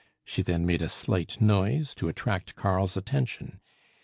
[0.25, 3.59] She then made a slight noise to attract Karl's attention.